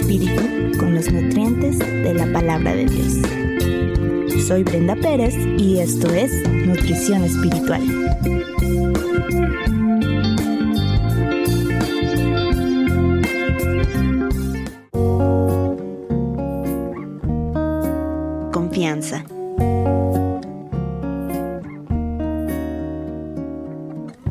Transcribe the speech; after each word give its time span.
espíritu 0.00 0.78
con 0.78 0.94
los 0.94 1.10
nutrientes 1.10 1.78
de 1.78 2.14
la 2.14 2.32
palabra 2.32 2.74
de 2.74 2.86
Dios. 2.86 4.46
Soy 4.46 4.62
Brenda 4.62 4.94
Pérez 4.94 5.34
y 5.58 5.80
esto 5.80 6.08
es 6.14 6.32
Nutrición 6.48 7.24
Espiritual. 7.24 7.82
Confianza. 18.52 19.24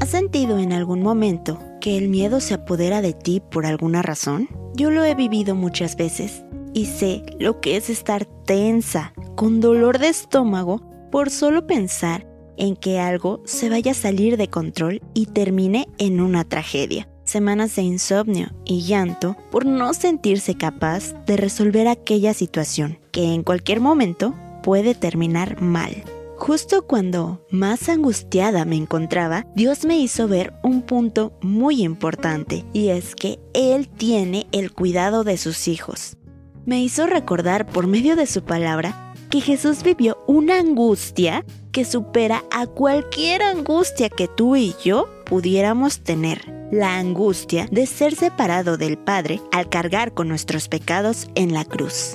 ¿Has 0.00 0.08
sentido 0.08 0.58
en 0.58 0.72
algún 0.72 1.02
momento 1.02 1.58
que 1.80 1.98
el 1.98 2.08
miedo 2.08 2.40
se 2.40 2.54
apodera 2.54 3.02
de 3.02 3.12
ti 3.12 3.40
por 3.40 3.66
alguna 3.66 4.02
razón? 4.02 4.48
Yo 4.78 4.92
lo 4.92 5.02
he 5.04 5.16
vivido 5.16 5.56
muchas 5.56 5.96
veces 5.96 6.44
y 6.72 6.86
sé 6.86 7.24
lo 7.40 7.60
que 7.60 7.76
es 7.76 7.90
estar 7.90 8.26
tensa, 8.46 9.12
con 9.34 9.60
dolor 9.60 9.98
de 9.98 10.06
estómago, 10.06 10.80
por 11.10 11.30
solo 11.30 11.66
pensar 11.66 12.28
en 12.56 12.76
que 12.76 13.00
algo 13.00 13.42
se 13.44 13.70
vaya 13.70 13.90
a 13.90 13.94
salir 13.94 14.36
de 14.36 14.46
control 14.46 15.02
y 15.14 15.26
termine 15.26 15.88
en 15.98 16.20
una 16.20 16.44
tragedia. 16.44 17.08
Semanas 17.24 17.74
de 17.74 17.82
insomnio 17.82 18.50
y 18.64 18.82
llanto 18.82 19.36
por 19.50 19.66
no 19.66 19.94
sentirse 19.94 20.54
capaz 20.54 21.12
de 21.26 21.36
resolver 21.36 21.88
aquella 21.88 22.32
situación 22.32 23.00
que 23.10 23.34
en 23.34 23.42
cualquier 23.42 23.80
momento 23.80 24.32
puede 24.62 24.94
terminar 24.94 25.60
mal. 25.60 26.04
Justo 26.38 26.86
cuando 26.86 27.44
más 27.50 27.88
angustiada 27.88 28.64
me 28.64 28.76
encontraba, 28.76 29.44
Dios 29.54 29.84
me 29.84 29.98
hizo 29.98 30.28
ver 30.28 30.54
un 30.62 30.82
punto 30.82 31.32
muy 31.42 31.82
importante 31.82 32.64
y 32.72 32.88
es 32.88 33.16
que 33.16 33.40
Él 33.54 33.88
tiene 33.88 34.46
el 34.52 34.72
cuidado 34.72 35.24
de 35.24 35.36
sus 35.36 35.68
hijos. 35.68 36.16
Me 36.64 36.80
hizo 36.80 37.06
recordar 37.06 37.66
por 37.66 37.86
medio 37.86 38.14
de 38.14 38.26
su 38.26 38.44
palabra 38.44 39.12
que 39.30 39.40
Jesús 39.40 39.82
vivió 39.82 40.16
una 40.26 40.58
angustia 40.58 41.44
que 41.72 41.84
supera 41.84 42.44
a 42.50 42.66
cualquier 42.66 43.42
angustia 43.42 44.08
que 44.08 44.28
tú 44.28 44.56
y 44.56 44.74
yo 44.82 45.08
pudiéramos 45.26 46.00
tener. 46.00 46.68
La 46.70 46.98
angustia 46.98 47.66
de 47.70 47.86
ser 47.86 48.14
separado 48.14 48.78
del 48.78 48.96
Padre 48.96 49.40
al 49.52 49.68
cargar 49.68 50.14
con 50.14 50.28
nuestros 50.28 50.68
pecados 50.68 51.28
en 51.34 51.52
la 51.52 51.64
cruz. 51.64 52.14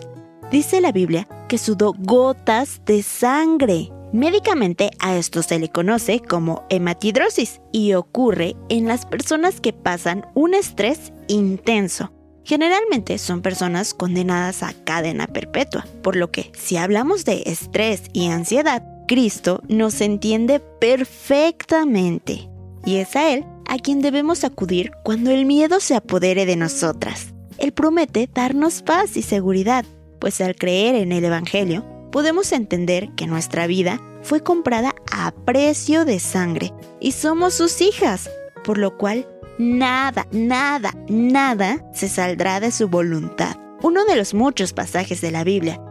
Dice 0.50 0.82
la 0.82 0.92
Biblia 0.92 1.28
que 1.50 1.58
sudó 1.58 1.94
gotas 1.98 2.82
de 2.86 3.04
sangre 3.04 3.92
Médicamente 4.14 4.92
a 5.00 5.18
esto 5.18 5.42
se 5.42 5.58
le 5.58 5.70
conoce 5.70 6.20
como 6.20 6.68
hematidrosis 6.70 7.62
y 7.72 7.94
ocurre 7.94 8.56
en 8.70 8.88
las 8.88 9.08
personas 9.08 9.60
que 9.60 9.74
pasan 9.74 10.28
un 10.36 10.54
estrés 10.54 11.12
intenso. 11.28 12.14
Generalmente 12.44 13.18
son 13.18 13.42
personas 13.42 13.96
condenadas 13.96 14.62
a 14.62 14.74
cadena 14.74 15.26
perpetua, 15.26 15.88
por 16.04 16.16
lo 16.16 16.30
que 16.30 16.52
si 16.54 16.78
hablamos 16.78 17.26
de 17.26 17.42
estrés 17.48 18.04
y 18.14 18.28
ansiedad, 18.28 18.84
Cristo 19.08 19.64
nos 19.68 20.00
entiende 20.00 20.60
perfectamente. 20.60 22.50
Y 22.86 22.98
es 22.98 23.16
a 23.16 23.34
Él 23.34 23.46
a 23.68 23.80
quien 23.80 24.00
debemos 24.04 24.44
acudir 24.44 24.92
cuando 25.04 25.32
el 25.32 25.48
miedo 25.48 25.80
se 25.80 25.96
apodere 25.96 26.46
de 26.46 26.56
nosotras. 26.56 27.34
Él 27.58 27.72
promete 27.72 28.30
darnos 28.32 28.84
paz 28.84 29.18
y 29.18 29.24
seguridad, 29.24 29.86
pues 30.20 30.40
al 30.40 30.56
creer 30.56 30.94
en 30.94 31.12
el 31.14 31.26
Evangelio, 31.26 31.84
podemos 32.14 32.52
entender 32.52 33.10
que 33.16 33.26
nuestra 33.26 33.66
vida 33.66 34.00
fue 34.22 34.42
comprada 34.44 34.94
a 35.12 35.32
precio 35.32 36.06
de 36.06 36.20
sangre 36.20 36.72
y 37.00 37.14
somos 37.14 37.56
sus 37.56 37.82
hijas, 37.82 38.30
por 38.64 38.78
lo 38.78 39.00
cual 39.00 39.28
nada, 39.58 40.28
nada, 40.32 40.94
nada 41.10 41.84
se 41.92 42.08
saldrá 42.08 42.60
de 42.60 42.72
su 42.72 42.88
voluntad. 42.88 43.58
Uno 43.82 44.06
de 44.06 44.16
los 44.16 44.36
muchos 44.36 44.74
pasajes 44.74 45.22
de 45.22 45.32
la 45.32 45.44
Biblia 45.44 45.82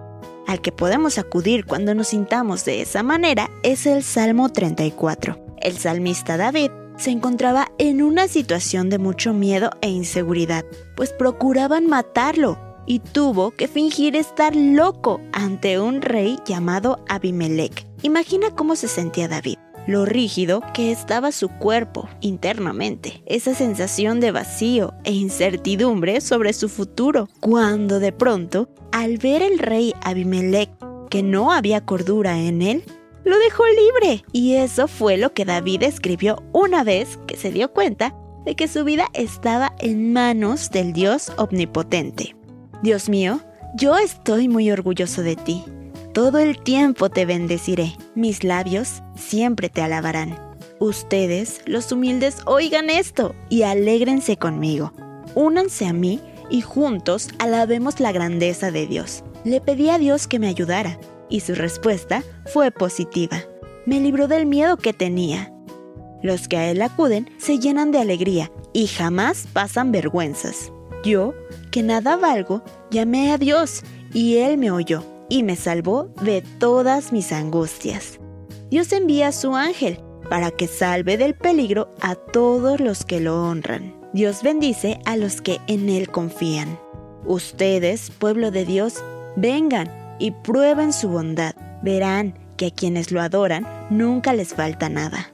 al 0.46 0.60
que 0.60 0.70
podemos 0.70 1.18
acudir 1.18 1.66
cuando 1.66 1.92
nos 1.92 2.08
sintamos 2.08 2.64
de 2.64 2.82
esa 2.82 3.02
manera 3.02 3.50
es 3.64 3.84
el 3.84 4.04
Salmo 4.04 4.48
34. 4.48 5.56
El 5.60 5.76
salmista 5.76 6.36
David 6.36 6.70
se 6.98 7.10
encontraba 7.10 7.72
en 7.78 8.00
una 8.00 8.28
situación 8.28 8.90
de 8.90 8.98
mucho 8.98 9.32
miedo 9.32 9.70
e 9.80 9.88
inseguridad, 9.88 10.64
pues 10.94 11.12
procuraban 11.12 11.88
matarlo 11.88 12.71
y 12.86 13.00
tuvo 13.00 13.50
que 13.52 13.68
fingir 13.68 14.16
estar 14.16 14.54
loco 14.54 15.20
ante 15.32 15.78
un 15.78 16.02
rey 16.02 16.38
llamado 16.44 17.04
Abimelech. 17.08 17.86
Imagina 18.02 18.50
cómo 18.50 18.76
se 18.76 18.88
sentía 18.88 19.28
David, 19.28 19.58
lo 19.86 20.04
rígido 20.04 20.62
que 20.74 20.92
estaba 20.92 21.32
su 21.32 21.48
cuerpo 21.48 22.08
internamente, 22.20 23.22
esa 23.26 23.54
sensación 23.54 24.20
de 24.20 24.32
vacío 24.32 24.94
e 25.04 25.12
incertidumbre 25.12 26.20
sobre 26.20 26.52
su 26.52 26.68
futuro, 26.68 27.28
cuando 27.40 28.00
de 28.00 28.12
pronto, 28.12 28.68
al 28.92 29.18
ver 29.18 29.42
el 29.42 29.58
rey 29.58 29.94
Abimelech 30.02 30.70
que 31.10 31.22
no 31.22 31.52
había 31.52 31.84
cordura 31.84 32.38
en 32.38 32.62
él, 32.62 32.84
lo 33.24 33.38
dejó 33.38 33.64
libre. 33.66 34.24
Y 34.32 34.54
eso 34.54 34.88
fue 34.88 35.16
lo 35.16 35.32
que 35.32 35.44
David 35.44 35.82
escribió 35.82 36.42
una 36.52 36.84
vez 36.84 37.18
que 37.26 37.36
se 37.36 37.50
dio 37.50 37.72
cuenta 37.72 38.14
de 38.44 38.56
que 38.56 38.68
su 38.68 38.84
vida 38.84 39.08
estaba 39.14 39.74
en 39.78 40.12
manos 40.12 40.70
del 40.70 40.92
Dios 40.92 41.30
omnipotente. 41.36 42.34
Dios 42.82 43.08
mío, 43.08 43.40
yo 43.76 43.96
estoy 43.96 44.48
muy 44.48 44.72
orgulloso 44.72 45.22
de 45.22 45.36
ti. 45.36 45.64
Todo 46.12 46.40
el 46.40 46.60
tiempo 46.60 47.10
te 47.10 47.24
bendeciré. 47.24 47.92
Mis 48.16 48.42
labios 48.42 49.02
siempre 49.14 49.68
te 49.68 49.82
alabarán. 49.82 50.36
Ustedes, 50.80 51.60
los 51.64 51.92
humildes, 51.92 52.38
oigan 52.44 52.90
esto 52.90 53.36
y 53.48 53.62
alégrense 53.62 54.36
conmigo. 54.36 54.92
Únanse 55.36 55.86
a 55.86 55.92
mí 55.92 56.20
y 56.50 56.60
juntos 56.60 57.28
alabemos 57.38 58.00
la 58.00 58.10
grandeza 58.10 58.72
de 58.72 58.88
Dios. 58.88 59.22
Le 59.44 59.60
pedí 59.60 59.88
a 59.88 59.98
Dios 59.98 60.26
que 60.26 60.40
me 60.40 60.48
ayudara 60.48 60.98
y 61.30 61.38
su 61.38 61.54
respuesta 61.54 62.24
fue 62.46 62.72
positiva. 62.72 63.38
Me 63.86 64.00
libró 64.00 64.26
del 64.26 64.44
miedo 64.44 64.76
que 64.76 64.92
tenía. 64.92 65.52
Los 66.20 66.48
que 66.48 66.56
a 66.56 66.68
Él 66.68 66.82
acuden 66.82 67.30
se 67.38 67.60
llenan 67.60 67.92
de 67.92 68.00
alegría 68.00 68.50
y 68.72 68.88
jamás 68.88 69.46
pasan 69.52 69.92
vergüenzas. 69.92 70.72
Yo, 71.02 71.34
que 71.70 71.82
nada 71.82 72.16
valgo, 72.16 72.62
llamé 72.90 73.32
a 73.32 73.38
Dios 73.38 73.82
y 74.12 74.36
Él 74.36 74.58
me 74.58 74.70
oyó 74.70 75.04
y 75.28 75.42
me 75.42 75.56
salvó 75.56 76.12
de 76.22 76.42
todas 76.58 77.12
mis 77.12 77.32
angustias. 77.32 78.20
Dios 78.70 78.92
envía 78.92 79.28
a 79.28 79.32
su 79.32 79.56
ángel 79.56 79.98
para 80.30 80.50
que 80.50 80.66
salve 80.66 81.16
del 81.16 81.34
peligro 81.34 81.90
a 82.00 82.14
todos 82.14 82.80
los 82.80 83.04
que 83.04 83.20
lo 83.20 83.42
honran. 83.42 83.94
Dios 84.12 84.42
bendice 84.42 85.00
a 85.04 85.16
los 85.16 85.40
que 85.40 85.58
en 85.66 85.88
Él 85.88 86.10
confían. 86.10 86.78
Ustedes, 87.24 88.10
pueblo 88.10 88.50
de 88.50 88.64
Dios, 88.64 89.02
vengan 89.36 89.90
y 90.18 90.30
prueben 90.30 90.92
su 90.92 91.08
bondad. 91.08 91.54
Verán 91.82 92.38
que 92.56 92.66
a 92.66 92.70
quienes 92.70 93.10
lo 93.10 93.20
adoran 93.20 93.66
nunca 93.90 94.34
les 94.34 94.54
falta 94.54 94.88
nada. 94.88 95.32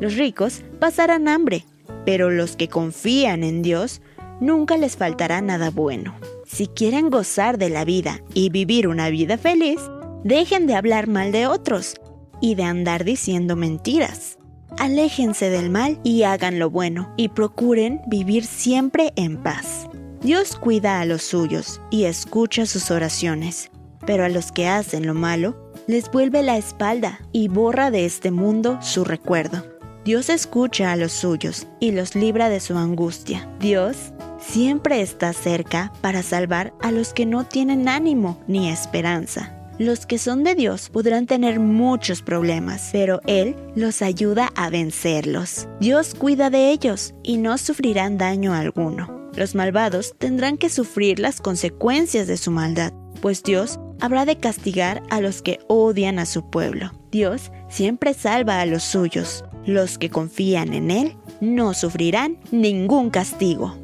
Los 0.00 0.16
ricos 0.16 0.62
pasarán 0.78 1.26
hambre, 1.26 1.64
pero 2.04 2.30
los 2.30 2.56
que 2.56 2.68
confían 2.68 3.42
en 3.42 3.62
Dios 3.62 4.00
nunca 4.40 4.76
les 4.76 4.96
faltará 4.96 5.40
nada 5.40 5.70
bueno. 5.70 6.14
Si 6.46 6.66
quieren 6.66 7.10
gozar 7.10 7.58
de 7.58 7.70
la 7.70 7.84
vida 7.84 8.22
y 8.34 8.50
vivir 8.50 8.88
una 8.88 9.10
vida 9.10 9.38
feliz, 9.38 9.80
dejen 10.24 10.66
de 10.66 10.74
hablar 10.74 11.06
mal 11.06 11.32
de 11.32 11.46
otros 11.46 11.94
y 12.40 12.54
de 12.54 12.64
andar 12.64 13.04
diciendo 13.04 13.56
mentiras. 13.56 14.38
Aléjense 14.78 15.50
del 15.50 15.70
mal 15.70 15.98
y 16.04 16.22
hagan 16.22 16.58
lo 16.58 16.70
bueno 16.70 17.12
y 17.16 17.30
procuren 17.30 18.00
vivir 18.06 18.44
siempre 18.44 19.12
en 19.16 19.36
paz. 19.36 19.88
Dios 20.20 20.56
cuida 20.56 21.00
a 21.00 21.04
los 21.04 21.22
suyos 21.22 21.80
y 21.90 22.04
escucha 22.04 22.66
sus 22.66 22.90
oraciones, 22.90 23.70
pero 24.06 24.24
a 24.24 24.28
los 24.28 24.52
que 24.52 24.68
hacen 24.68 25.06
lo 25.06 25.14
malo, 25.14 25.72
les 25.86 26.10
vuelve 26.10 26.42
la 26.42 26.56
espalda 26.56 27.20
y 27.32 27.48
borra 27.48 27.90
de 27.90 28.04
este 28.04 28.30
mundo 28.30 28.78
su 28.82 29.04
recuerdo. 29.04 29.64
Dios 30.04 30.28
escucha 30.28 30.92
a 30.92 30.96
los 30.96 31.12
suyos 31.12 31.66
y 31.80 31.92
los 31.92 32.14
libra 32.14 32.48
de 32.48 32.60
su 32.60 32.76
angustia. 32.76 33.48
Dios 33.60 34.12
siempre 34.48 35.02
está 35.02 35.32
cerca 35.32 35.92
para 36.00 36.22
salvar 36.22 36.72
a 36.80 36.90
los 36.90 37.12
que 37.12 37.26
no 37.26 37.44
tienen 37.44 37.88
ánimo 37.88 38.40
ni 38.46 38.70
esperanza. 38.70 39.54
Los 39.78 40.06
que 40.06 40.18
son 40.18 40.42
de 40.42 40.54
Dios 40.54 40.88
podrán 40.88 41.26
tener 41.26 41.60
muchos 41.60 42.22
problemas, 42.22 42.88
pero 42.90 43.20
Él 43.26 43.54
los 43.76 44.02
ayuda 44.02 44.50
a 44.56 44.70
vencerlos. 44.70 45.68
Dios 45.80 46.14
cuida 46.14 46.50
de 46.50 46.70
ellos 46.70 47.14
y 47.22 47.36
no 47.36 47.58
sufrirán 47.58 48.18
daño 48.18 48.54
alguno. 48.54 49.30
Los 49.36 49.54
malvados 49.54 50.14
tendrán 50.18 50.56
que 50.56 50.68
sufrir 50.68 51.20
las 51.20 51.40
consecuencias 51.40 52.26
de 52.26 52.36
su 52.36 52.50
maldad, 52.50 52.92
pues 53.20 53.44
Dios 53.44 53.78
habrá 54.00 54.24
de 54.24 54.38
castigar 54.38 55.02
a 55.10 55.20
los 55.20 55.42
que 55.42 55.60
odian 55.68 56.18
a 56.18 56.26
su 56.26 56.50
pueblo. 56.50 56.92
Dios 57.12 57.52
siempre 57.68 58.14
salva 58.14 58.60
a 58.60 58.66
los 58.66 58.82
suyos. 58.82 59.44
Los 59.64 59.98
que 59.98 60.10
confían 60.10 60.72
en 60.72 60.90
Él 60.90 61.16
no 61.40 61.74
sufrirán 61.74 62.38
ningún 62.50 63.10
castigo. 63.10 63.76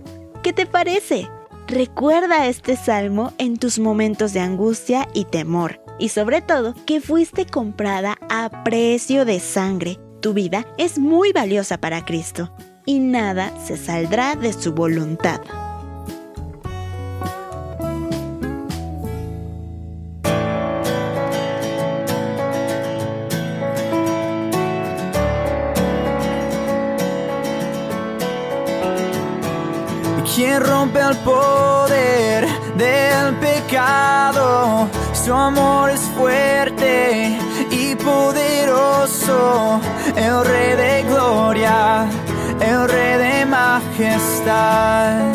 ¿Qué 0.45 0.53
te 0.53 0.67
parece? 0.67 1.27
Recuerda 1.69 2.49
este 2.49 2.77
salmo 2.77 3.33
en 3.39 3.57
tus 3.57 3.79
momentos 3.79 4.35
de 4.35 4.41
angustia 4.41 5.09
y 5.15 5.25
temor, 5.25 5.81
y 5.99 6.11
sobre 6.11 6.43
todo 6.43 6.75
que 6.85 7.01
fuiste 7.01 7.47
comprada 7.47 8.19
a 8.29 8.63
precio 8.63 9.25
de 9.25 9.41
sangre. 9.41 9.99
Tu 10.21 10.35
vida 10.35 10.67
es 10.77 10.99
muy 10.99 11.33
valiosa 11.33 11.79
para 11.79 12.05
Cristo, 12.05 12.53
y 12.85 12.99
nada 12.99 13.55
se 13.65 13.79
saldrá 13.79 14.37
de 14.37 14.53
su 14.53 14.75
voluntad. 14.75 15.41
Rompe 30.59 31.01
el 31.01 31.17
poder 31.19 32.47
del 32.77 33.35
pecado. 33.37 34.89
Su 35.13 35.33
amor 35.33 35.91
es 35.91 36.01
fuerte 36.17 37.39
y 37.71 37.95
poderoso, 37.95 39.81
el 40.17 40.45
Rey 40.45 40.77
de 40.77 41.03
gloria, 41.09 42.07
el 42.61 42.89
Rey 42.89 43.19
de 43.19 43.47
majestad. 43.47 45.33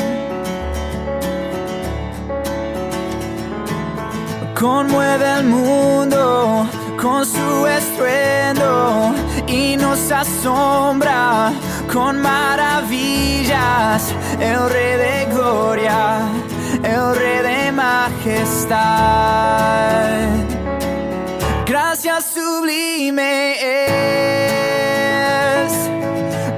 Conmueve 4.60 5.26
el 5.38 5.46
mundo 5.46 6.68
con 7.02 7.26
su 7.26 7.66
estruendo 7.66 9.14
y 9.52 9.76
nos 9.78 10.12
asombra 10.12 11.52
con 11.92 12.22
maravillas, 12.22 14.14
el 14.40 14.70
Rey 14.70 14.98
de 14.98 15.26
gloria, 15.34 16.28
el 16.84 17.16
Rey 17.16 17.40
de 17.42 17.72
majestad. 17.72 18.80
Gracias 21.66 22.26
sublime 22.34 23.56
es, 25.64 25.72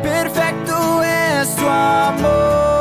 perfecto 0.04 1.02
es 1.04 1.56
tu 1.56 1.68
amor, 1.68 2.81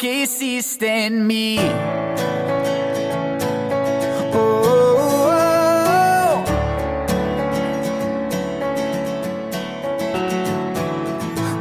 que 0.00 0.22
hiciste 0.22 1.04
en 1.04 1.26
mí. 1.26 1.58
Oh. 4.32 5.62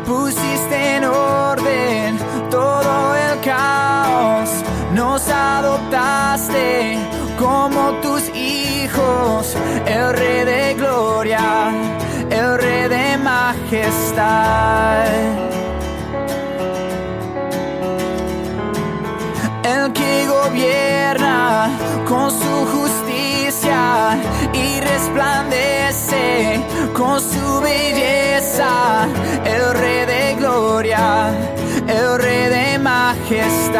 Pusiste 0.05 0.95
en 0.95 1.03
orden 1.03 2.17
todo 2.49 3.13
el 3.15 3.41
caos, 3.41 4.49
nos 4.93 5.27
adoptaste 5.27 6.97
como 7.37 7.91
tus 8.01 8.29
hijos, 8.29 9.53
el 9.85 10.13
Rey 10.13 10.45
de 10.45 10.75
gloria, 10.75 11.73
el 12.29 12.57
Rey 12.57 12.87
de 12.87 13.17
majestad. 13.17 14.69
Con 22.09 22.31
su 22.31 22.65
justicia 22.73 24.19
y 24.51 24.79
resplandece 24.79 26.59
con 26.93 27.21
su 27.21 27.61
belleza, 27.61 29.07
el 29.45 29.73
Rey 29.75 30.05
de 30.07 30.35
gloria, 30.39 31.29
el 31.87 32.17
Rey 32.19 32.49
de 32.49 32.79
majestad. 32.79 33.79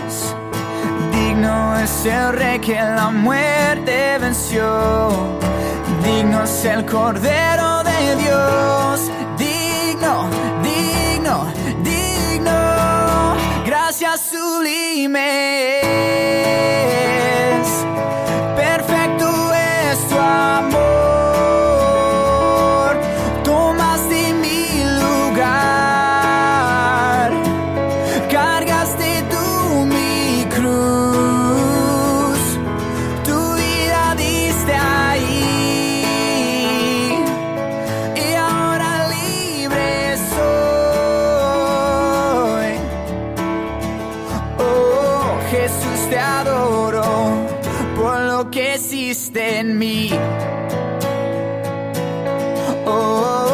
Es 1.83 2.05
el 2.05 2.33
rey 2.33 2.59
que 2.59 2.75
la 2.75 3.09
muerte 3.09 4.19
venció. 4.19 5.39
Digno 6.03 6.43
es 6.43 6.65
el 6.65 6.85
Cordero 6.85 7.83
de 7.83 8.15
Dios. 8.17 8.40
Jesús 45.51 46.09
te 46.09 46.17
adoro 46.17 47.03
por 47.97 48.19
lo 48.21 48.49
que 48.49 48.75
hiciste 48.75 49.59
en 49.59 49.77
mí. 49.77 50.09
Oh. 52.85 53.50